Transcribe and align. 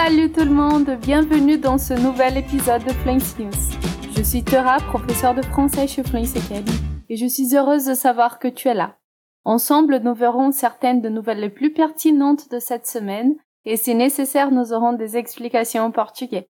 Salut 0.00 0.30
tout 0.30 0.44
le 0.44 0.52
monde, 0.52 0.96
bienvenue 1.02 1.58
dans 1.58 1.76
ce 1.76 1.92
nouvel 1.92 2.36
épisode 2.36 2.84
de 2.84 2.92
Fluency 2.92 3.42
News. 3.42 4.12
Je 4.16 4.22
suis 4.22 4.44
Tera, 4.44 4.76
professeure 4.76 5.34
de 5.34 5.42
français 5.42 5.88
chez 5.88 6.04
Fluency 6.04 6.38
Academy, 6.38 6.78
et 7.08 7.16
je 7.16 7.26
suis 7.26 7.56
heureuse 7.56 7.86
de 7.86 7.94
savoir 7.94 8.38
que 8.38 8.46
tu 8.46 8.68
es 8.68 8.74
là. 8.74 8.96
Ensemble, 9.44 9.98
nous 9.98 10.14
verrons 10.14 10.52
certaines 10.52 11.02
de 11.02 11.08
nouvelles 11.08 11.40
les 11.40 11.50
plus 11.50 11.72
pertinentes 11.72 12.48
de 12.48 12.60
cette 12.60 12.86
semaine, 12.86 13.34
et 13.64 13.76
si 13.76 13.92
nécessaire, 13.96 14.52
nous 14.52 14.72
aurons 14.72 14.92
des 14.92 15.16
explications 15.16 15.82
en 15.82 15.90
portugais. 15.90 16.48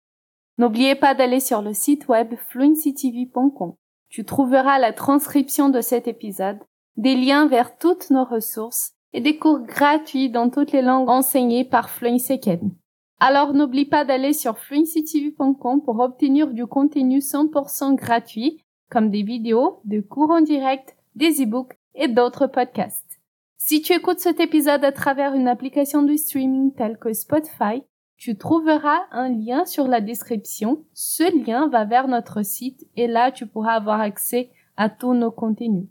N'oubliez 0.58 0.96
pas 0.96 1.14
d'aller 1.14 1.38
sur 1.38 1.62
le 1.62 1.72
site 1.72 2.08
web 2.08 2.34
fluencytv.com. 2.48 3.74
Tu 4.08 4.24
trouveras 4.24 4.80
la 4.80 4.92
transcription 4.92 5.68
de 5.68 5.82
cet 5.82 6.08
épisode, 6.08 6.58
des 6.96 7.14
liens 7.14 7.46
vers 7.46 7.78
toutes 7.78 8.10
nos 8.10 8.24
ressources 8.24 8.94
et 9.12 9.20
des 9.20 9.38
cours 9.38 9.60
gratuits 9.60 10.30
dans 10.30 10.50
toutes 10.50 10.72
les 10.72 10.82
langues 10.82 11.10
enseignées 11.10 11.64
par 11.64 11.90
Fluency 11.90 12.32
Academy. 12.32 12.76
Alors 13.18 13.54
n'oublie 13.54 13.86
pas 13.86 14.04
d'aller 14.04 14.34
sur 14.34 14.58
fluencytv.com 14.58 15.82
pour 15.82 16.00
obtenir 16.00 16.48
du 16.48 16.66
contenu 16.66 17.18
100% 17.18 17.94
gratuit, 17.94 18.62
comme 18.90 19.10
des 19.10 19.22
vidéos, 19.22 19.80
des 19.84 20.02
cours 20.02 20.30
en 20.30 20.42
direct, 20.42 20.96
des 21.14 21.42
e-books 21.42 21.78
et 21.94 22.08
d'autres 22.08 22.46
podcasts. 22.46 23.20
Si 23.56 23.80
tu 23.80 23.94
écoutes 23.94 24.20
cet 24.20 24.38
épisode 24.38 24.84
à 24.84 24.92
travers 24.92 25.34
une 25.34 25.48
application 25.48 26.02
de 26.02 26.14
streaming 26.14 26.74
telle 26.74 26.98
que 26.98 27.12
Spotify, 27.14 27.82
tu 28.18 28.36
trouveras 28.36 29.00
un 29.10 29.30
lien 29.30 29.64
sur 29.64 29.88
la 29.88 30.00
description. 30.00 30.84
Ce 30.92 31.44
lien 31.44 31.68
va 31.68 31.84
vers 31.84 32.08
notre 32.08 32.42
site 32.42 32.86
et 32.96 33.06
là 33.06 33.32
tu 33.32 33.46
pourras 33.46 33.72
avoir 33.72 34.00
accès 34.00 34.50
à 34.76 34.90
tous 34.90 35.14
nos 35.14 35.30
contenus. 35.30 35.88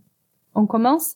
On 0.54 0.68
commence? 0.68 1.16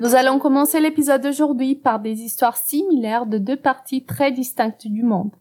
Nous 0.00 0.14
allons 0.14 0.38
commencer 0.38 0.80
l'épisode 0.80 1.20
d'aujourd'hui 1.20 1.74
par 1.74 2.00
des 2.00 2.22
histoires 2.22 2.56
similaires 2.56 3.26
de 3.26 3.36
deux 3.36 3.58
parties 3.58 4.06
très 4.06 4.32
distinctes 4.32 4.86
du 4.86 5.02
monde. 5.02 5.36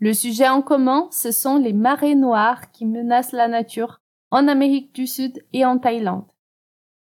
Le 0.00 0.12
sujet 0.12 0.48
en 0.48 0.62
commun, 0.62 1.06
ce 1.12 1.30
sont 1.30 1.58
les 1.58 1.72
marées 1.72 2.16
noires 2.16 2.72
qui 2.72 2.86
menacent 2.86 3.30
la 3.30 3.46
nature 3.46 4.00
en 4.32 4.48
Amérique 4.48 4.92
du 4.92 5.06
Sud 5.06 5.40
et 5.52 5.64
en 5.64 5.78
Thaïlande. 5.78 6.26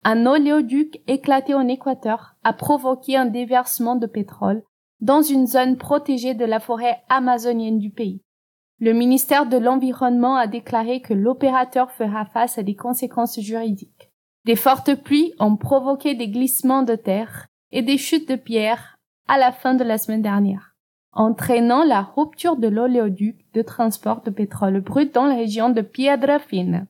Un 0.02 0.26
oléoduc 0.26 1.00
éclaté 1.06 1.54
en 1.54 1.68
Équateur 1.68 2.34
a 2.42 2.52
provoqué 2.52 3.16
un 3.16 3.26
déversement 3.26 3.94
de 3.94 4.06
pétrole 4.06 4.64
dans 5.00 5.22
une 5.22 5.46
zone 5.46 5.76
protégée 5.76 6.34
de 6.34 6.44
la 6.44 6.58
forêt 6.58 7.04
amazonienne 7.08 7.78
du 7.78 7.90
pays. 7.90 8.20
Le 8.80 8.92
ministère 8.92 9.46
de 9.46 9.58
l'Environnement 9.58 10.34
a 10.34 10.48
déclaré 10.48 11.02
que 11.02 11.14
l'opérateur 11.14 11.92
fera 11.92 12.24
face 12.24 12.58
à 12.58 12.64
des 12.64 12.74
conséquences 12.74 13.38
juridiques. 13.38 14.10
Des 14.46 14.54
fortes 14.54 14.94
pluies 14.94 15.34
ont 15.40 15.56
provoqué 15.56 16.14
des 16.14 16.28
glissements 16.28 16.84
de 16.84 16.94
terre 16.94 17.48
et 17.72 17.82
des 17.82 17.98
chutes 17.98 18.28
de 18.28 18.36
pierres 18.36 19.00
à 19.26 19.38
la 19.38 19.50
fin 19.50 19.74
de 19.74 19.82
la 19.82 19.98
semaine 19.98 20.22
dernière, 20.22 20.76
entraînant 21.10 21.82
la 21.82 22.02
rupture 22.02 22.56
de 22.56 22.68
l'oléoduc 22.68 23.44
de 23.54 23.62
transport 23.62 24.22
de 24.22 24.30
pétrole 24.30 24.80
brut 24.80 25.12
dans 25.12 25.26
la 25.26 25.34
région 25.34 25.68
de 25.70 25.80
Piedra 25.80 26.38
Fina. 26.38 26.86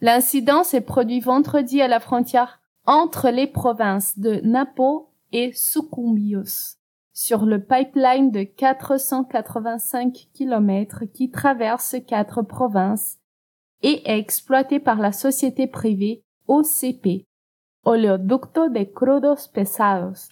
L'incident 0.00 0.62
s'est 0.62 0.80
produit 0.80 1.18
vendredi 1.18 1.82
à 1.82 1.88
la 1.88 1.98
frontière 1.98 2.60
entre 2.86 3.30
les 3.30 3.48
provinces 3.48 4.16
de 4.16 4.40
Napo 4.44 5.10
et 5.32 5.50
Sucumbios, 5.54 6.76
sur 7.12 7.46
le 7.46 7.60
pipeline 7.60 8.30
de 8.30 8.44
485 8.44 10.28
km 10.32 11.02
qui 11.12 11.32
traverse 11.32 11.96
quatre 12.06 12.42
provinces 12.42 13.18
et 13.82 14.08
est 14.08 14.20
exploité 14.20 14.78
par 14.78 15.00
la 15.00 15.10
société 15.10 15.66
privée 15.66 16.22
OCP, 16.52 17.24
Oleoducto 17.82 18.68
de 18.68 18.84
Crudos 18.84 19.48
Pesados. 19.54 20.28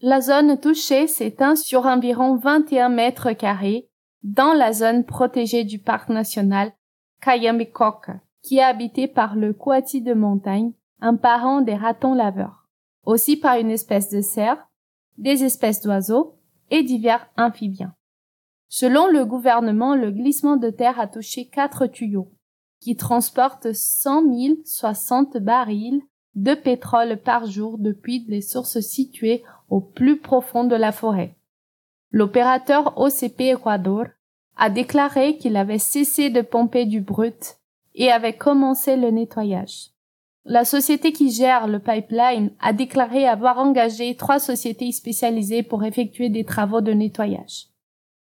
La 0.00 0.20
zone 0.20 0.58
touchée 0.58 1.06
s'étend 1.06 1.54
sur 1.54 1.86
environ 1.86 2.34
21 2.34 2.88
mètres 2.88 3.30
carrés 3.34 3.88
dans 4.24 4.52
la 4.52 4.72
zone 4.72 5.04
protégée 5.04 5.62
du 5.62 5.78
parc 5.78 6.08
national 6.08 6.72
Cayambicoca, 7.20 8.20
qui 8.42 8.56
est 8.56 8.64
habité 8.64 9.06
par 9.06 9.36
le 9.36 9.52
coati 9.52 10.02
de 10.02 10.12
montagne, 10.12 10.72
un 11.00 11.14
parent 11.14 11.60
des 11.60 11.76
ratons 11.76 12.14
laveurs, 12.14 12.66
aussi 13.06 13.36
par 13.36 13.56
une 13.56 13.70
espèce 13.70 14.10
de 14.10 14.22
cerf, 14.22 14.58
des 15.18 15.44
espèces 15.44 15.82
d'oiseaux 15.82 16.34
et 16.70 16.82
divers 16.82 17.30
amphibiens. 17.38 17.94
Selon 18.66 19.06
le 19.06 19.24
gouvernement, 19.24 19.94
le 19.94 20.10
glissement 20.10 20.56
de 20.56 20.70
terre 20.70 20.98
a 20.98 21.06
touché 21.06 21.46
quatre 21.46 21.86
tuyaux, 21.86 22.32
qui 22.80 22.96
transporte 22.96 23.72
100 23.72 24.24
060 24.64 25.36
barils 25.36 26.00
de 26.34 26.54
pétrole 26.54 27.18
par 27.18 27.46
jour 27.46 27.76
depuis 27.78 28.24
les 28.28 28.40
sources 28.40 28.80
situées 28.80 29.42
au 29.68 29.80
plus 29.80 30.18
profond 30.18 30.64
de 30.64 30.76
la 30.76 30.92
forêt. 30.92 31.36
L'opérateur 32.10 32.98
OCP 32.98 33.42
Ecuador 33.52 34.06
a 34.56 34.70
déclaré 34.70 35.36
qu'il 35.36 35.56
avait 35.56 35.78
cessé 35.78 36.30
de 36.30 36.40
pomper 36.40 36.86
du 36.86 37.00
brut 37.00 37.58
et 37.94 38.10
avait 38.10 38.36
commencé 38.36 38.96
le 38.96 39.10
nettoyage. 39.10 39.90
La 40.44 40.64
société 40.64 41.12
qui 41.12 41.30
gère 41.30 41.68
le 41.68 41.78
pipeline 41.78 42.52
a 42.60 42.72
déclaré 42.72 43.26
avoir 43.26 43.58
engagé 43.58 44.16
trois 44.16 44.38
sociétés 44.38 44.90
spécialisées 44.90 45.62
pour 45.62 45.84
effectuer 45.84 46.30
des 46.30 46.44
travaux 46.44 46.80
de 46.80 46.92
nettoyage. 46.92 47.69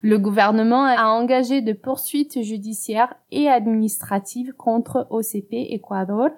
Le 0.01 0.19
gouvernement 0.19 0.83
a 0.83 1.07
engagé 1.07 1.61
de 1.61 1.73
poursuites 1.73 2.41
judiciaires 2.43 3.15
et 3.31 3.49
administratives 3.49 4.53
contre 4.53 5.07
OCP 5.09 5.53
Ecuador 5.73 6.29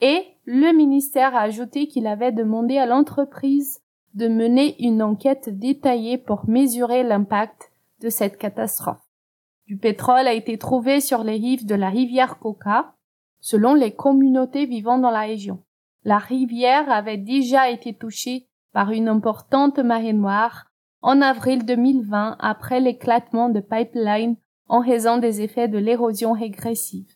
et 0.00 0.24
le 0.44 0.76
ministère 0.76 1.34
a 1.34 1.40
ajouté 1.40 1.88
qu'il 1.88 2.06
avait 2.06 2.32
demandé 2.32 2.78
à 2.78 2.86
l'entreprise 2.86 3.80
de 4.14 4.28
mener 4.28 4.76
une 4.84 5.02
enquête 5.02 5.48
détaillée 5.58 6.18
pour 6.18 6.48
mesurer 6.48 7.02
l'impact 7.02 7.72
de 8.00 8.10
cette 8.10 8.36
catastrophe. 8.36 9.02
Du 9.66 9.76
pétrole 9.76 10.26
a 10.26 10.32
été 10.32 10.56
trouvé 10.56 11.00
sur 11.00 11.24
les 11.24 11.36
rives 11.36 11.66
de 11.66 11.74
la 11.74 11.90
rivière 11.90 12.38
Coca, 12.38 12.94
selon 13.40 13.74
les 13.74 13.94
communautés 13.94 14.66
vivant 14.66 14.98
dans 14.98 15.10
la 15.10 15.20
région. 15.20 15.62
La 16.04 16.18
rivière 16.18 16.90
avait 16.90 17.18
déjà 17.18 17.70
été 17.70 17.94
touchée 17.94 18.48
par 18.72 18.90
une 18.90 19.08
importante 19.08 19.78
marée 19.78 20.12
noire 20.12 20.67
en 21.02 21.20
avril 21.22 21.64
2020 21.64 22.36
après 22.38 22.80
l'éclatement 22.80 23.48
de 23.48 23.60
pipeline 23.60 24.36
en 24.68 24.80
raison 24.80 25.18
des 25.18 25.40
effets 25.40 25.68
de 25.68 25.78
l'érosion 25.78 26.32
regressiva. 26.32 27.12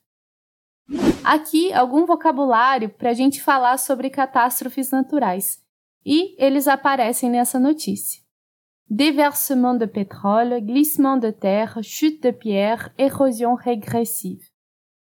Aqui 1.25 1.73
algum 1.73 2.05
vocabulário 2.05 2.89
para 2.89 3.11
a 3.11 3.15
gente 3.15 3.41
falar 3.41 3.79
sobre 3.79 4.11
catástrofes 4.11 4.91
naturais, 4.91 5.63
e 6.05 6.35
eles 6.39 6.67
aparecem 6.67 7.31
nessa 7.31 7.59
notícia. 7.59 8.21
Déversement 8.91 9.75
de 9.75 9.87
pétrole, 9.87 10.61
glissement 10.61 11.17
de 11.17 11.33
terre, 11.33 11.83
chute 11.83 12.21
de 12.21 12.33
pierre, 12.33 12.93
érosion 12.99 13.55
regressiva. 13.55 14.43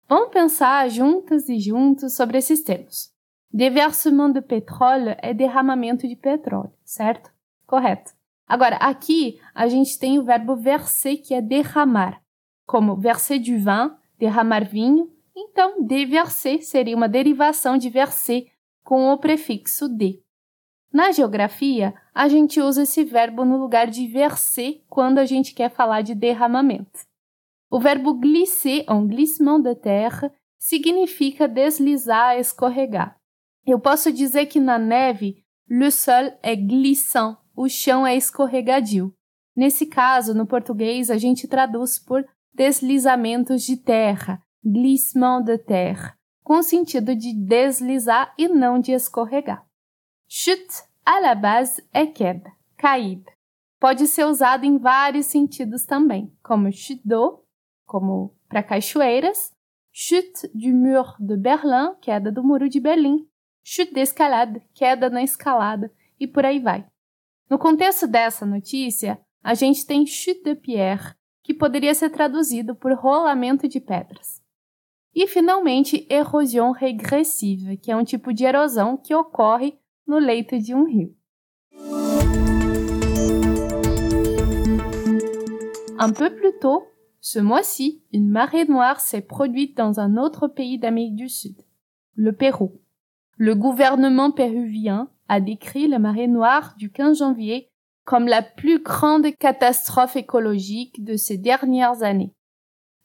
Vamos 0.09 0.31
pensar 0.31 0.89
juntas 0.89 1.47
e 1.47 1.59
juntos 1.59 2.15
sobre 2.15 2.37
esses 2.39 2.63
termos. 2.63 3.13
Déversement 3.53 4.29
de 4.29 4.41
pétrole 4.41 5.15
é 5.19 5.33
derramamento 5.33 6.07
de 6.07 6.15
petróleo, 6.15 6.73
certo? 6.83 7.31
Correto. 7.65 8.16
Agora, 8.47 8.77
aqui 8.77 9.39
a 9.53 9.67
gente 9.67 9.99
tem 9.99 10.17
o 10.17 10.23
verbo 10.23 10.55
verser, 10.55 11.21
que 11.21 11.33
é 11.33 11.41
derramar, 11.41 12.21
como 12.65 12.95
verser 12.95 13.39
du 13.39 13.57
vin, 13.57 13.91
derramar 14.17 14.63
vinho. 14.63 15.11
Então, 15.35 15.83
déverser 15.85 16.63
seria 16.63 16.95
uma 16.95 17.09
derivação 17.09 17.77
de 17.77 17.89
verser 17.89 18.47
com 18.83 19.11
o 19.11 19.17
prefixo 19.17 19.89
de. 19.89 20.23
Na 20.91 21.11
geografia, 21.11 21.93
a 22.13 22.27
gente 22.29 22.61
usa 22.61 22.83
esse 22.83 23.03
verbo 23.03 23.43
no 23.43 23.57
lugar 23.57 23.87
de 23.87 24.07
verser 24.07 24.81
quando 24.87 25.19
a 25.19 25.25
gente 25.25 25.53
quer 25.53 25.69
falar 25.69 26.01
de 26.01 26.15
derramamento. 26.15 27.05
O 27.69 27.79
verbo 27.79 28.13
glisser, 28.13 28.85
en 28.89 29.05
glissement 29.05 29.61
de 29.61 29.75
terre, 29.75 30.31
significa 30.57 31.47
deslizar, 31.47 32.39
escorregar. 32.39 33.19
Eu 33.65 33.79
posso 33.79 34.11
dizer 34.11 34.45
que 34.45 34.59
na 34.59 34.79
neve, 34.79 35.43
le 35.69 35.91
sol 35.91 36.31
é 36.41 36.55
glissant, 36.55 37.37
o 37.57 37.67
chão 37.67 38.05
é 38.05 38.15
escorregadio. 38.15 39.11
Nesse 39.55 39.87
caso, 39.87 40.35
no 40.35 40.45
português, 40.45 41.09
a 41.09 41.17
gente 41.17 41.47
traduz 41.47 41.97
por 41.97 42.23
deslizamentos 42.53 43.63
de 43.63 43.75
terra, 43.75 44.39
glissement 44.63 45.41
de 45.41 45.57
terre, 45.57 46.13
com 46.43 46.59
o 46.59 46.63
sentido 46.63 47.15
de 47.15 47.33
deslizar 47.33 48.31
e 48.37 48.47
não 48.47 48.79
de 48.79 48.91
escorregar. 48.91 49.65
Chute, 50.29 50.83
à 51.03 51.19
la 51.19 51.33
base, 51.33 51.83
é 51.91 52.05
queda, 52.05 52.51
caída. 52.77 53.31
Pode 53.79 54.05
ser 54.05 54.25
usado 54.25 54.63
em 54.63 54.77
vários 54.77 55.25
sentidos 55.25 55.83
também, 55.83 56.31
como 56.43 56.71
chute 56.71 57.01
d'eau, 57.03 57.43
como 57.87 58.35
para 58.47 58.61
cachoeiras, 58.61 59.51
chute 59.91 60.47
du 60.53 60.75
mur 60.75 61.15
de 61.19 61.35
Berlin, 61.35 61.95
queda 62.01 62.31
do 62.31 62.43
muro 62.43 62.69
de 62.69 62.79
Berlim, 62.79 63.27
chute 63.63 63.95
d'escalade, 63.95 64.61
queda 64.75 65.09
na 65.09 65.23
escalada, 65.23 65.91
e 66.19 66.27
por 66.27 66.45
aí 66.45 66.59
vai. 66.59 66.85
No 67.49 67.57
contexto 67.57 68.05
dessa 68.07 68.45
notícia, 68.45 69.17
a 69.41 69.53
gente 69.53 69.85
tem 69.85 70.05
chute 70.05 70.43
de 70.43 70.53
pierre, 70.53 71.15
que 71.41 71.53
poderia 71.53 71.93
ser 71.93 72.09
traduzido 72.09 72.75
por 72.75 72.91
rolamento 72.93 73.69
de 73.69 73.79
pedras. 73.79 74.41
E, 75.15 75.25
finalmente, 75.27 76.05
erosão 76.09 76.71
regressiva, 76.71 77.77
que 77.77 77.89
é 77.89 77.95
um 77.95 78.03
tipo 78.03 78.33
de 78.33 78.43
erosão 78.43 78.97
que 78.97 79.15
ocorre 79.15 79.79
no 80.05 80.19
leito 80.19 80.59
de 80.59 80.75
um 80.75 80.83
rio. 80.83 81.15
Un 85.99 86.11
peu 86.13 86.29
plus 86.29 86.59
tôt, 86.59 86.83
ce 87.21 87.39
mois-ci, 87.39 88.03
une 88.11 88.29
marée 88.29 88.65
noire 88.65 88.99
s'est 88.99 89.21
produite 89.21 89.77
dans 89.77 90.01
un 90.01 90.17
autre 90.17 90.49
pays 90.49 90.77
d'Amérique 90.77 91.15
du 91.15 91.29
Sud, 91.29 91.55
le 92.13 92.33
Pérou. 92.33 92.81
Le 93.37 93.55
gouvernement 93.55 94.31
péruvien 94.31 95.09
a 95.29 95.39
décrit 95.41 95.87
la 95.87 95.99
marée 95.99 96.27
noire 96.27 96.75
du 96.77 96.91
15 96.91 97.19
janvier 97.19 97.69
comme 98.03 98.27
la 98.27 98.41
plus 98.41 98.81
grande 98.81 99.35
catastrophe 99.37 100.15
écologique 100.15 101.03
de 101.03 101.17
ces 101.17 101.37
dernières 101.37 102.03
années. 102.03 102.33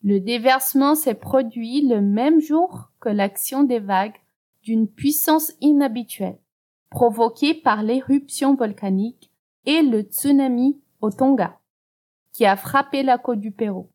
Le 0.05 0.21
déversement 0.21 0.95
s'est 0.95 1.15
produit 1.15 1.87
le 1.89 2.01
même 2.01 2.41
jour 2.41 2.91
que 3.01 3.09
l'action 3.09 3.65
des 3.65 3.81
vagues 3.81 4.17
d'une 4.63 4.89
puissance 4.89 5.53
inhabituelle, 5.61 6.39
provoquée 6.91 7.55
par 7.55 7.83
l'éruption 7.83 8.55
volcanique 8.55 9.33
et 9.67 9.83
le 9.83 10.03
tsunami 10.03 10.81
au 11.01 11.11
Tonga, 11.11 11.59
qui 12.33 12.47
a 12.47 12.57
frappé 12.57 13.03
la 13.03 13.19
côte 13.19 13.41
du 13.41 13.51
Pérou. 13.51 13.91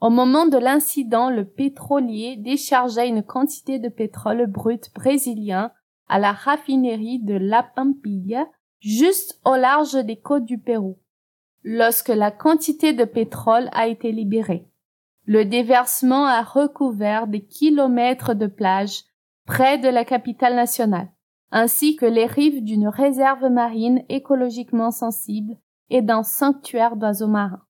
Au 0.00 0.10
moment 0.10 0.46
de 0.46 0.58
l'incident, 0.58 1.30
le 1.30 1.44
pétrolier 1.44 2.36
déchargeait 2.36 3.08
une 3.08 3.22
quantité 3.22 3.78
de 3.78 3.88
pétrole 3.88 4.46
brut 4.46 4.92
brésilien 4.94 5.72
à 6.08 6.18
la 6.18 6.32
raffinerie 6.32 7.20
de 7.20 7.34
La 7.34 7.62
Pampilla, 7.62 8.46
juste 8.80 9.40
au 9.44 9.56
large 9.56 9.94
des 10.04 10.20
côtes 10.20 10.44
du 10.44 10.58
Pérou, 10.58 10.98
lorsque 11.62 12.08
la 12.08 12.30
quantité 12.30 12.92
de 12.92 13.04
pétrole 13.04 13.68
a 13.72 13.88
été 13.88 14.12
libérée. 14.12 14.68
Le 15.26 15.44
déversement 15.44 16.26
a 16.26 16.42
recouvert 16.42 17.26
des 17.26 17.44
kilomètres 17.46 18.34
de 18.34 18.46
plage 18.46 19.04
près 19.46 19.78
de 19.78 19.88
la 19.88 20.04
capitale 20.04 20.54
nationale, 20.54 21.08
ainsi 21.50 21.96
que 21.96 22.06
les 22.06 22.26
rives 22.26 22.62
d'une 22.62 22.88
réserve 22.88 23.48
marine 23.48 24.04
écologiquement 24.08 24.90
sensible 24.90 25.56
et 25.88 26.02
d'un 26.02 26.22
sanctuaire 26.22 26.96
d'oiseaux 26.96 27.28
marins. 27.28 27.64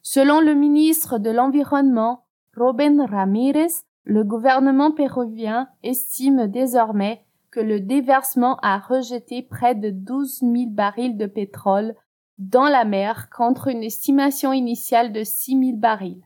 Selon 0.00 0.40
le 0.40 0.54
ministre 0.54 1.18
de 1.18 1.30
l'Environnement, 1.30 2.26
Robin 2.56 3.04
Ramirez, 3.04 3.72
le 4.06 4.22
gouvernement 4.22 4.92
péruvien 4.92 5.68
estime 5.82 6.46
désormais 6.46 7.24
que 7.50 7.58
le 7.58 7.80
déversement 7.80 8.56
a 8.62 8.78
rejeté 8.78 9.42
près 9.42 9.74
de 9.74 9.90
12 9.90 10.42
000 10.42 10.54
barils 10.68 11.16
de 11.16 11.26
pétrole 11.26 11.96
dans 12.38 12.68
la 12.68 12.84
mer 12.84 13.28
contre 13.30 13.66
une 13.66 13.82
estimation 13.82 14.52
initiale 14.52 15.12
de 15.12 15.24
6 15.24 15.58
000 15.58 15.76
barils. 15.76 16.22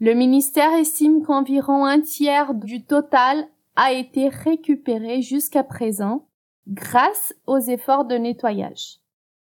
Le 0.00 0.14
ministère 0.14 0.72
estime 0.74 1.22
qu'environ 1.22 1.84
un 1.84 2.00
tiers 2.00 2.52
du 2.52 2.84
total 2.84 3.46
a 3.76 3.92
été 3.92 4.28
récupéré 4.28 5.22
jusqu'à 5.22 5.62
présent 5.62 6.26
grâce 6.66 7.32
aux 7.46 7.60
efforts 7.60 8.06
de 8.06 8.16
nettoyage. 8.16 8.98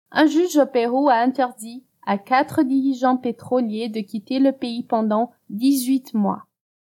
Un 0.09 0.25
juge 0.25 0.57
au 0.57 0.65
Pérou 0.65 1.09
a 1.09 1.17
interdit 1.17 1.85
à 2.07 2.17
quatre 2.17 2.63
dirigeants 2.63 3.17
pétroliers 3.17 3.89
de 3.89 3.99
quitter 3.99 4.39
le 4.39 4.51
pays 4.51 4.81
pendant 4.81 5.31
18 5.49 6.15
mois. 6.15 6.47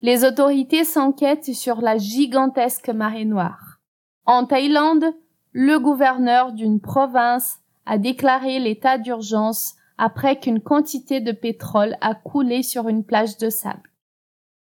Les 0.02 0.24
autorités 0.24 0.82
s'enquêtent 0.82 1.54
sur 1.54 1.80
la 1.80 1.96
gigantesque 1.96 2.88
marée 2.88 3.24
noire. 3.24 3.78
En 4.26 4.46
Thaïlande, 4.46 5.04
le 5.52 5.78
gouverneur 5.78 6.52
d'une 6.52 6.80
province 6.80 7.60
a 7.86 7.98
déclaré 7.98 8.58
l'état 8.58 8.98
d'urgence 8.98 9.76
après 9.98 10.40
qu'une 10.40 10.60
quantité 10.60 11.20
de 11.20 11.30
pétrole 11.30 11.96
a 12.00 12.16
coulé 12.16 12.64
sur 12.64 12.88
une 12.88 13.04
plage 13.04 13.38
de 13.38 13.48
sable. 13.48 13.92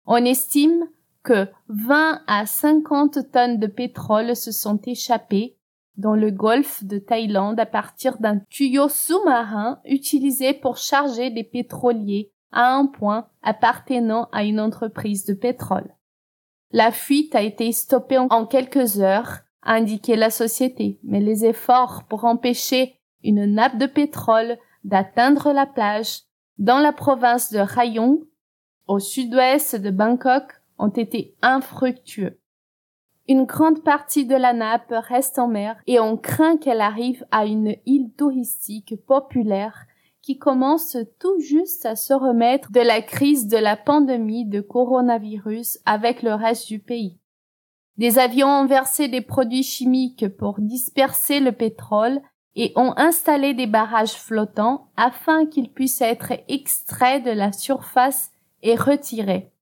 On 0.04 0.16
estime 0.16 0.86
que 1.22 1.48
20 1.68 2.20
à 2.26 2.44
50 2.44 3.30
tonnes 3.32 3.58
de 3.58 3.66
pétrole 3.66 4.36
se 4.36 4.52
sont 4.52 4.80
échappées 4.84 5.56
dans 5.96 6.14
le 6.14 6.30
golfe 6.30 6.84
de 6.84 6.98
Thaïlande 6.98 7.60
à 7.60 7.66
partir 7.66 8.18
d'un 8.18 8.40
tuyau 8.50 8.90
sous-marin 8.90 9.80
utilisé 9.86 10.52
pour 10.52 10.76
charger 10.76 11.30
des 11.30 11.44
pétroliers 11.44 12.30
à 12.52 12.74
un 12.74 12.86
point 12.86 13.28
appartenant 13.42 14.28
à 14.32 14.44
une 14.44 14.60
entreprise 14.60 15.24
de 15.24 15.34
pétrole. 15.34 15.94
La 16.72 16.92
fuite 16.92 17.34
a 17.34 17.42
été 17.42 17.72
stoppée 17.72 18.18
en 18.18 18.46
quelques 18.46 19.00
heures, 19.00 19.40
a 19.62 19.74
indiqué 19.74 20.16
la 20.16 20.30
société, 20.30 20.98
mais 21.02 21.20
les 21.20 21.44
efforts 21.44 22.04
pour 22.08 22.24
empêcher 22.24 22.96
une 23.22 23.44
nappe 23.44 23.76
de 23.76 23.86
pétrole 23.86 24.56
d'atteindre 24.84 25.52
la 25.52 25.66
plage 25.66 26.22
dans 26.58 26.78
la 26.78 26.92
province 26.92 27.52
de 27.52 27.58
Rayong, 27.58 28.20
au 28.86 28.98
sud-ouest 28.98 29.76
de 29.76 29.90
Bangkok, 29.90 30.44
ont 30.78 30.88
été 30.88 31.36
infructueux. 31.42 32.38
Une 33.28 33.44
grande 33.44 33.84
partie 33.84 34.26
de 34.26 34.34
la 34.34 34.52
nappe 34.52 34.92
reste 34.92 35.38
en 35.38 35.46
mer 35.46 35.76
et 35.86 36.00
on 36.00 36.16
craint 36.16 36.56
qu'elle 36.56 36.80
arrive 36.80 37.24
à 37.30 37.46
une 37.46 37.76
île 37.86 38.12
touristique 38.16 38.94
populaire 39.06 39.86
commence 40.38 40.96
tout 41.18 41.38
juste 41.40 41.86
à 41.86 41.96
se 41.96 42.12
remettre 42.12 42.70
de 42.70 42.80
la 42.80 43.02
crise 43.02 43.48
de 43.48 43.56
la 43.56 43.76
pandémie 43.76 44.46
de 44.46 44.60
coronavirus 44.60 45.78
avec 45.84 46.22
le 46.22 46.34
reste 46.34 46.68
du 46.68 46.78
pays. 46.78 47.18
Des 47.96 48.18
avions 48.18 48.48
ont 48.48 48.66
versé 48.66 49.08
des 49.08 49.20
produits 49.20 49.62
chimiques 49.62 50.28
pour 50.36 50.60
disperser 50.60 51.40
le 51.40 51.52
pétrole 51.52 52.20
et 52.56 52.72
ont 52.76 52.94
installé 52.96 53.54
des 53.54 53.66
barrages 53.66 54.14
flottants 54.14 54.88
afin 54.96 55.46
qu'ils 55.46 55.72
puissent 55.72 56.00
être 56.00 56.32
extraits 56.48 57.24
de 57.24 57.30
la 57.30 57.52
surface 57.52 58.32
et 58.62 58.74
retirés. 58.74 59.52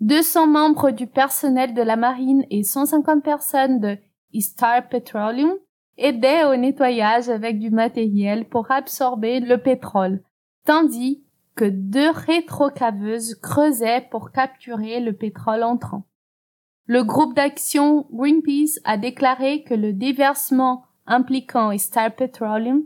200 0.00 0.48
membres 0.48 0.90
du 0.90 1.06
personnel 1.06 1.74
de 1.74 1.82
la 1.82 1.96
marine 1.96 2.44
et 2.50 2.64
150 2.64 3.22
personnes 3.22 3.80
de 3.80 3.98
Star 4.40 4.88
Petroleum 4.88 5.54
aidaient 5.98 6.44
au 6.44 6.56
nettoyage 6.56 7.28
avec 7.28 7.58
du 7.58 7.70
matériel 7.70 8.48
pour 8.48 8.70
absorber 8.70 9.40
le 9.40 9.58
pétrole, 9.58 10.22
tandis 10.64 11.22
que 11.54 11.64
deux 11.64 12.10
rétrocaveuses 12.10 13.34
creusaient 13.36 14.06
pour 14.10 14.32
capturer 14.32 15.00
le 15.00 15.12
pétrole 15.12 15.62
entrant. 15.62 16.04
Le 16.86 17.04
groupe 17.04 17.36
d'action 17.36 18.06
Greenpeace 18.12 18.80
a 18.84 18.96
déclaré 18.96 19.62
que 19.62 19.74
le 19.74 19.92
déversement 19.92 20.84
impliquant 21.06 21.76
Star 21.78 22.14
Petroleum 22.14 22.82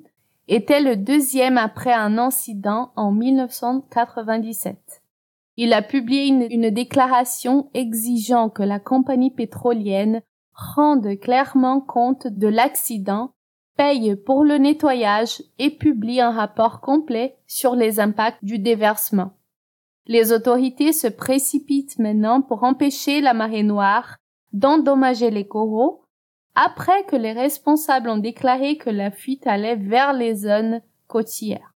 était 0.49 0.81
le 0.81 0.97
deuxième 0.97 1.59
après 1.59 1.93
un 1.93 2.19
incident 2.19 2.93
en 2.97 3.11
1997. 3.11 5.03
Il 5.57 5.73
a 5.73 5.83
publié 5.83 6.27
une, 6.27 6.71
déclaration 6.71 7.71
exigeant 7.73 8.51
que 8.51 8.63
la 8.63 8.79
compagnie 8.79 9.31
pétrolienne 9.31 10.21
rende 10.57 11.19
clairement 11.21 11.81
compte 11.81 12.27
de 12.27 12.49
l'accident, 12.49 13.35
paye 13.77 14.17
pour 14.17 14.43
le 14.43 14.57
nettoyage 14.57 15.43
et 15.59 15.71
publie 15.71 16.21
un 16.21 16.31
rapport 16.31 16.81
complet 16.81 17.37
sur 17.47 17.77
les 17.77 18.01
impacts 18.01 18.43
du 18.43 18.59
déversement. 18.59 19.35
Les 20.07 20.33
autorités 20.33 20.93
se 20.93 21.09
précipitent 21.09 21.99
maintenant 21.99 22.41
pour 22.41 22.65
empêcher 22.65 23.21
la 23.21 23.35
marée 23.35 23.63
noire 23.63 24.17
d'endommager 24.53 25.31
les 25.31 25.47
coraux 25.47 26.05
après 26.55 27.05
que 27.05 27.17
les 27.17 27.33
responsables 27.33 28.09
ont 28.09 28.17
déclaré 28.17 28.79
que 28.79 28.89
la 28.89 29.11
fuite 29.11 29.47
allait 29.47 29.77
vers 29.77 30.15
les 30.15 30.35
zones 30.35 30.81
côtières. 31.07 31.76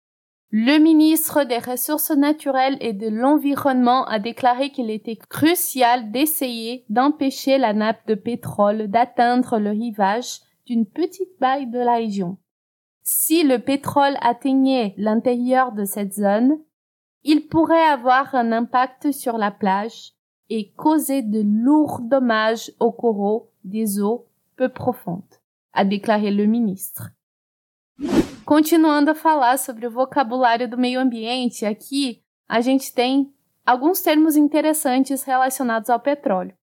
Le 0.50 0.80
ministre 0.80 1.44
des 1.44 1.58
Ressources 1.58 2.12
naturelles 2.12 2.78
et 2.80 2.94
de 2.94 3.10
l'Environnement 3.10 4.06
a 4.06 4.18
déclaré 4.18 4.72
qu'il 4.72 4.90
était 4.90 5.18
crucial 5.18 6.10
d'essayer 6.12 6.86
d'empêcher 6.88 7.58
la 7.58 7.74
nappe 7.74 8.08
de 8.08 8.16
pétrole 8.16 8.88
d'atteindre 8.88 9.60
le 9.60 9.72
rivage 9.72 10.40
d'une 10.66 10.86
petite 10.86 11.38
baille 11.42 11.68
de 11.68 11.80
la 11.80 11.96
région. 11.96 12.38
Si 13.04 13.44
le 13.44 13.60
pétrole 13.60 14.16
atteignait 14.22 14.94
l'intérieur 14.98 15.74
de 15.74 15.84
cette 15.84 16.14
zone, 16.14 16.58
il 17.24 17.48
pourrait 17.48 17.90
avoir 17.90 18.34
un 18.34 18.54
impact 18.54 19.12
sur 19.12 19.38
la 19.38 19.52
plage 19.52 20.14
et 20.50 20.72
causer 20.78 21.24
de 21.24 21.42
lourds 21.44 22.00
dommages 22.02 22.72
aux 22.80 22.94
coraux 22.94 23.52
des 23.66 24.00
eaux 24.00 24.28
peu 24.56 24.70
profondes, 24.70 25.24
a 25.74 25.84
déclaré 25.84 26.32
le 26.32 26.46
ministre. 26.46 27.10
Continuando 28.48 29.12
a 29.12 29.14
falar 29.14 29.58
sobre 29.58 29.86
o 29.86 29.92
vocabulário 29.92 30.70
do 30.70 30.78
meio 30.78 31.02
ambiente, 31.02 31.66
aqui 31.66 32.24
a 32.48 32.62
gente 32.62 32.94
tem 32.94 33.30
alguns 33.66 34.00
termos 34.00 34.38
interessantes 34.38 35.22
relacionados 35.24 35.90
ao 35.90 36.00
petróleo. 36.00 36.56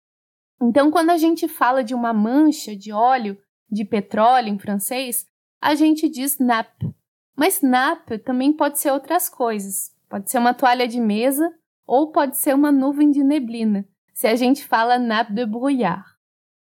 Então, 0.63 0.93
quando 0.93 1.11
a 1.11 1.17
gente 1.17 1.49
fala 1.49 1.83
de 1.83 1.93
uma 1.93 2.13
mancha 2.13 2.77
de 2.77 2.93
óleo 2.93 3.37
de 3.69 3.85
petróleo 3.85 4.47
em 4.47 4.61
francês, 4.61 5.27
a 5.61 5.75
gente 5.75 6.09
diz 6.09 6.39
nappe. 6.39 6.95
Mas 7.35 7.63
nappe 7.63 8.17
também 8.17 8.53
pode 8.53 8.79
ser 8.79 8.93
outras 8.93 9.29
coisas. 9.29 9.93
Pode 10.09 10.31
ser 10.31 10.39
uma 10.39 10.55
toalha 10.55 10.87
de 10.87 11.01
mesa 11.01 11.53
ou 11.85 12.13
pode 12.13 12.37
ser 12.37 12.55
uma 12.55 12.71
nuvem 12.71 13.11
de 13.11 13.25
neblina, 13.25 13.85
se 14.15 14.29
a 14.29 14.37
gente 14.37 14.65
fala 14.65 15.01
nappe 15.01 15.33
de 15.33 15.45
brouillard. 15.45 16.05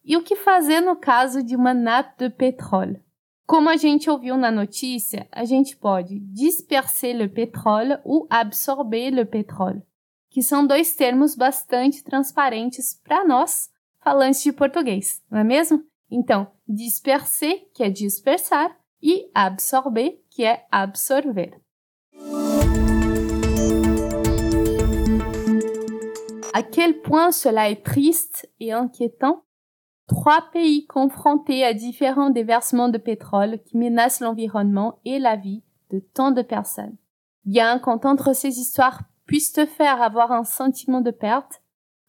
E 0.05 0.17
o 0.17 0.23
que 0.23 0.37
fazer 0.37 0.81
no 0.81 0.95
caso 0.95 1.43
de 1.43 1.57
uma 1.57 1.75
nappe 1.75 2.19
de 2.19 2.31
pétrole? 2.31 3.03
Como 3.49 3.71
a 3.71 3.79
gente 3.79 4.11
ouviu 4.11 4.37
na 4.37 4.51
notícia, 4.51 5.27
a 5.33 5.43
gente 5.47 5.75
pode 5.75 6.19
disperser 6.19 7.17
le 7.17 7.31
pétrole 7.31 7.99
ou 8.05 8.27
absorber 8.29 9.11
le 9.11 9.25
pétrole, 9.25 9.83
que 10.29 10.43
são 10.43 10.67
dois 10.67 10.95
termos 10.95 11.35
bastante 11.35 12.05
transparentes 12.05 13.01
para 13.03 13.25
nós, 13.25 13.71
falantes 14.05 14.43
de 14.43 14.53
português, 14.53 15.23
não 15.31 15.39
é 15.39 15.45
mesmo? 15.45 15.83
Então, 16.11 16.47
disperser, 16.69 17.71
que 17.73 17.83
é 17.83 17.89
dispersar, 17.89 18.79
e 19.03 19.31
absorber, 19.35 20.23
que 20.29 20.45
é 20.45 20.67
absorver. 20.71 21.59
À 26.53 26.63
quel 26.63 27.01
point 27.01 27.33
cela 27.33 27.71
est 27.71 27.83
triste 27.83 28.47
et 28.61 28.73
inquiétant 28.73 29.43
Trois 30.09 30.49
pays 30.53 30.87
confrontés 30.87 31.65
à 31.65 31.75
différents 31.75 32.31
déversements 32.31 32.89
de 32.89 32.97
pétrole 32.97 33.61
qui 33.65 33.77
menacent 33.77 34.21
l'environnement 34.21 34.99
et 35.05 35.19
la 35.19 35.37
vie 35.37 35.63
de 35.91 35.99
tant 35.99 36.31
de 36.31 36.41
personnes. 36.41 36.97
Bien 37.45 37.79
qu'entendre 37.79 38.33
ces 38.33 38.59
histoires 38.59 39.03
puisse 39.27 39.53
te 39.53 39.67
faire 39.67 40.01
avoir 40.01 40.33
un 40.33 40.45
sentiment 40.45 41.03
de 41.03 41.11
perte, 41.11 41.63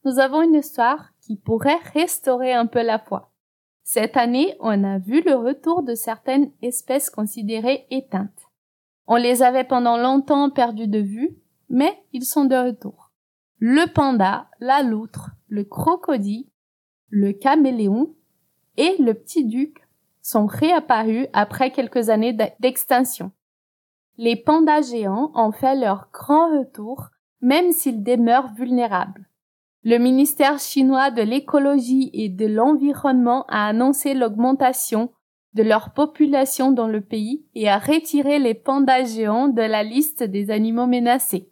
nous 0.06 0.20
avons 0.20 0.42
une 0.42 0.56
histoire 0.56 1.10
qui 1.20 1.36
pourrait 1.36 1.80
restaurer 1.94 2.54
un 2.54 2.68
peu 2.68 2.82
la 2.82 3.00
foi. 3.00 3.34
Cette 3.84 4.16
année, 4.16 4.56
on 4.62 4.84
a 4.86 4.98
vu 4.98 5.22
le 5.22 5.36
retour 5.36 5.84
de 5.84 5.94
certaines 5.94 6.52
espèces 6.62 7.10
considérées 7.10 7.86
éteintes. 7.92 8.50
On 9.08 9.18
les 9.18 9.44
avait 9.44 9.66
pendant 9.66 9.98
longtemps 9.98 10.50
perdues 10.50 10.88
de 10.88 11.00
vue, 11.00 11.36
mais 11.68 12.02
ils 12.14 12.24
sont 12.24 12.46
de 12.46 12.56
retour. 12.56 13.12
Le 13.58 13.92
panda, 13.92 14.48
la 14.62 14.84
loutre, 14.84 15.32
le 15.50 15.66
crocodile, 15.66 16.46
le 17.10 17.34
caméléon 17.34 18.14
et 18.78 18.96
le 19.00 19.14
petit 19.14 19.46
duc 19.46 19.88
sont 20.22 20.46
réapparus 20.46 21.28
après 21.34 21.72
quelques 21.72 22.10
années 22.10 22.38
d'extinction. 22.60 23.32
Les 24.18 24.36
pandas 24.36 24.82
géants 24.82 25.32
ont 25.34 25.52
fait 25.52 25.76
leur 25.76 26.10
grand 26.12 26.60
retour, 26.60 27.10
même 27.42 27.72
s'ils 27.72 28.04
demeurent 28.04 28.54
vulnérables. 28.54 29.30
Le 29.84 29.98
ministère 29.98 30.60
chinois 30.60 31.10
de 31.10 31.22
l'écologie 31.22 32.10
et 32.14 32.28
de 32.28 32.46
l'environnement 32.46 33.46
a 33.48 33.66
annoncé 33.68 34.14
l'augmentation 34.14 35.10
de 35.54 35.64
leur 35.64 35.94
population 35.94 36.72
dans 36.72 36.88
le 36.88 37.02
pays 37.02 37.46
et 37.56 37.70
a 37.70 37.80
retiré 37.80 38.40
les 38.40 38.54
pandas 38.54 39.06
géants 39.06 39.48
de 39.48 39.62
la 39.62 39.84
liste 39.84 40.22
des 40.22 40.52
animaux 40.52 40.86
menacés. 40.86 41.50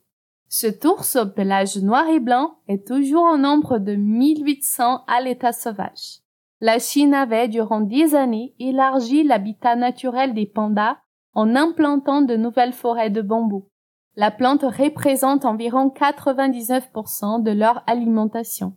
Ce 0.50 0.68
ours 0.88 1.18
au 1.18 1.26
pelage 1.26 1.78
noir 1.78 2.08
et 2.08 2.22
blanc 2.22 2.60
est 2.68 2.88
toujours 2.88 3.34
au 3.34 3.38
nombre 3.38 3.80
de 3.80 3.96
1800 3.96 5.04
à 5.06 5.22
l'état 5.22 5.52
sauvage. 5.52 6.22
La 6.62 6.80
Chine 6.80 7.14
avait 7.14 7.50
durant 7.50 7.82
dix 7.82 8.16
années 8.16 8.56
élargi 8.58 9.24
l'habitat 9.24 9.76
naturel 9.76 10.34
des 10.34 10.46
pandas 10.46 10.98
en 11.34 11.56
implantant 11.56 12.22
de 12.22 12.36
nouvelles 12.36 12.74
forêts 12.74 13.10
de 13.10 13.22
bambou. 13.22 13.70
La 14.16 14.32
plante 14.32 14.64
représente 14.64 15.46
environ 15.46 15.90
99% 15.90 17.44
de 17.44 17.52
leur 17.52 17.84
alimentation. 17.86 18.76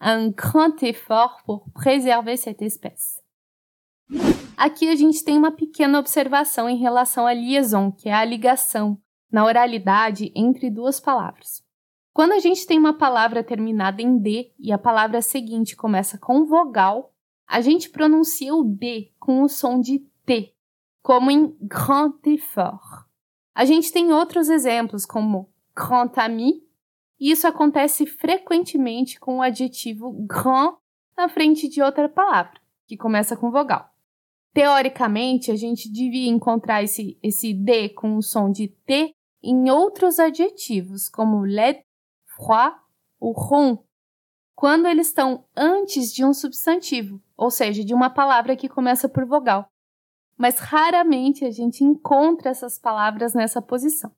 Un 0.00 0.28
grand 0.28 0.82
effort 0.82 1.40
pour 1.44 1.66
préserver 1.74 2.36
cette 2.36 2.62
espécie. 2.62 3.20
Aqui 4.56 4.88
a 4.88 4.94
gente 4.94 5.22
uma 5.30 5.50
pequena 5.50 5.98
observação 5.98 6.68
em 6.68 6.78
relação 6.78 7.26
à 7.26 7.34
liaison, 7.34 7.90
que 7.90 8.08
é 8.08 8.14
a 8.14 8.24
ligação 8.24 8.98
na 9.30 9.44
oralidade 9.44 10.32
entre 10.34 10.70
duas 10.70 10.98
palavras. 10.98 11.62
Quando 12.12 12.32
a 12.32 12.38
gente 12.38 12.66
tem 12.66 12.78
uma 12.78 12.94
palavra 12.98 13.44
terminada 13.44 14.02
em 14.02 14.18
D 14.18 14.52
e 14.58 14.72
a 14.72 14.78
palavra 14.78 15.22
seguinte 15.22 15.76
começa 15.76 16.18
com 16.18 16.44
vogal, 16.46 17.12
a 17.46 17.60
gente 17.60 17.90
pronuncia 17.90 18.54
o 18.54 18.64
D 18.64 19.12
com 19.18 19.42
o 19.42 19.48
som 19.48 19.80
de 19.80 20.00
T, 20.26 20.52
como 21.02 21.30
em 21.30 21.56
grand 21.60 22.18
effort. 22.26 23.06
A 23.54 23.64
gente 23.64 23.92
tem 23.92 24.12
outros 24.12 24.48
exemplos, 24.48 25.06
como 25.06 25.48
grand 25.74 26.10
ami, 26.16 26.62
e 27.20 27.30
isso 27.30 27.46
acontece 27.46 28.06
frequentemente 28.06 29.18
com 29.18 29.38
o 29.38 29.42
adjetivo 29.42 30.12
grand 30.26 30.76
na 31.16 31.28
frente 31.28 31.68
de 31.68 31.82
outra 31.82 32.08
palavra, 32.08 32.60
que 32.86 32.96
começa 32.96 33.36
com 33.36 33.50
vogal. 33.50 33.90
Teoricamente, 34.52 35.50
a 35.50 35.56
gente 35.56 35.90
devia 35.90 36.28
encontrar 36.28 36.82
esse, 36.82 37.18
esse 37.22 37.52
D 37.52 37.90
com 37.90 38.16
o 38.16 38.22
som 38.22 38.50
de 38.50 38.68
T 38.68 39.14
em 39.50 39.70
outros 39.70 40.18
adjetivos, 40.18 41.08
como 41.08 41.44
laid, 41.44 41.82
froid 42.36 42.76
ou 43.20 43.32
rond, 43.32 43.78
quando 44.54 44.86
eles 44.86 45.08
estão 45.08 45.44
antes 45.56 46.12
de 46.12 46.24
um 46.24 46.32
substantivo, 46.32 47.22
ou 47.36 47.50
seja, 47.50 47.84
de 47.84 47.94
uma 47.94 48.10
palavra 48.10 48.56
que 48.56 48.68
começa 48.68 49.08
por 49.08 49.24
vogal 49.24 49.70
mas 50.38 50.60
raramente 50.60 51.44
a 51.44 51.50
gente 51.50 51.82
encontra 51.82 52.50
essas 52.50 52.78
palavras 52.78 53.34
nessa 53.34 53.60
posição. 53.60 54.12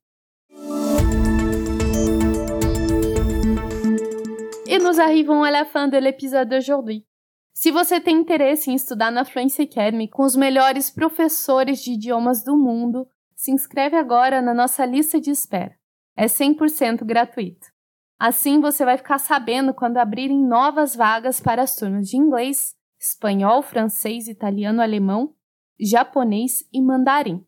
E 4.67 4.79
nos 4.79 4.99
arrivons 4.99 5.45
à 5.45 5.51
la 5.51 5.65
fin 5.65 5.89
de 5.89 5.99
l'épisode 5.99 6.51
d'aujourd'hui. 6.51 7.05
Se 7.53 7.73
você 7.73 8.01
tem 8.01 8.19
interesse 8.19 8.71
em 8.71 8.75
estudar 8.75 9.11
na 9.11 9.25
Fluency 9.25 9.63
Academy 9.63 10.09
com 10.09 10.23
os 10.23 10.37
melhores 10.37 10.91
professores 10.91 11.83
de 11.83 11.93
idiomas 11.93 12.45
do 12.45 12.57
mundo, 12.57 13.09
se 13.41 13.51
inscreve 13.51 13.97
agora 13.97 14.43
na 14.43 14.53
nossa 14.53 14.85
lista 14.85 15.19
de 15.19 15.31
espera. 15.31 15.75
É 16.15 16.27
100% 16.27 17.07
gratuito. 17.07 17.69
Assim 18.19 18.61
você 18.61 18.85
vai 18.85 18.99
ficar 18.99 19.17
sabendo 19.17 19.73
quando 19.73 19.97
abrirem 19.97 20.47
novas 20.47 20.95
vagas 20.95 21.41
para 21.41 21.63
as 21.63 21.75
turmas 21.75 22.07
de 22.07 22.19
inglês, 22.19 22.75
espanhol, 23.01 23.63
francês, 23.63 24.29
italiano, 24.29 24.83
alemão 24.83 25.35
japonês 25.81 26.63
e 26.71 26.83
mandarim. 26.83 27.43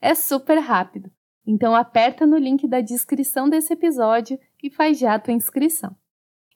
É 0.00 0.16
super 0.16 0.58
rápido, 0.58 1.08
então 1.46 1.76
aperta 1.76 2.26
no 2.26 2.36
link 2.36 2.66
da 2.66 2.80
descrição 2.80 3.48
desse 3.48 3.72
episódio 3.74 4.36
e 4.60 4.68
faz 4.68 4.98
já 4.98 5.14
a 5.14 5.20
tua 5.20 5.32
inscrição. 5.32 5.94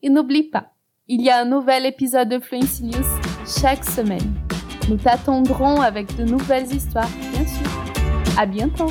Et 0.03 0.11
n'oublie 0.11 0.51
pas, 0.51 0.69
il 1.07 1.23
y 1.23 1.31
a 1.31 1.43
un 1.43 1.49
nouvel 1.49 1.87
épisode 1.87 2.31
de 2.31 2.41
Fluency 2.45 2.83
News 2.83 3.07
chaque 3.61 3.85
semaine. 3.85 4.35
Nous 4.89 4.99
t'attendrons 4.99 5.81
avec 5.81 6.13
de 6.17 6.25
nouvelles 6.25 6.75
histoires, 6.75 7.09
bien 7.31 7.47
sûr. 7.47 7.94
À 8.37 8.47
bientôt! 8.47 8.91